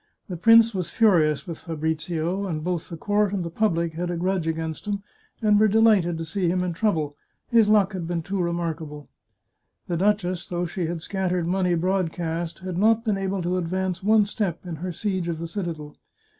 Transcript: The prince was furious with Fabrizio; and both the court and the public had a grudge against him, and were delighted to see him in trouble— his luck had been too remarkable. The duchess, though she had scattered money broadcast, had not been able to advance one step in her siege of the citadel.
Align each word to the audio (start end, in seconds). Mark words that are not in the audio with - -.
The 0.29 0.35
prince 0.35 0.73
was 0.73 0.89
furious 0.89 1.45
with 1.45 1.59
Fabrizio; 1.59 2.47
and 2.47 2.63
both 2.63 2.89
the 2.89 2.97
court 2.97 3.31
and 3.33 3.45
the 3.45 3.51
public 3.51 3.93
had 3.93 4.09
a 4.09 4.17
grudge 4.17 4.47
against 4.47 4.87
him, 4.87 5.03
and 5.43 5.59
were 5.59 5.67
delighted 5.67 6.17
to 6.17 6.25
see 6.25 6.47
him 6.49 6.63
in 6.63 6.73
trouble— 6.73 7.13
his 7.51 7.67
luck 7.69 7.93
had 7.93 8.07
been 8.07 8.23
too 8.23 8.41
remarkable. 8.41 9.09
The 9.87 9.97
duchess, 9.97 10.47
though 10.49 10.65
she 10.65 10.87
had 10.87 11.03
scattered 11.03 11.47
money 11.47 11.75
broadcast, 11.75 12.63
had 12.65 12.79
not 12.79 13.05
been 13.05 13.19
able 13.19 13.43
to 13.43 13.57
advance 13.57 14.01
one 14.01 14.25
step 14.25 14.65
in 14.65 14.77
her 14.77 14.91
siege 14.91 15.27
of 15.27 15.37
the 15.37 15.47
citadel. 15.47 15.95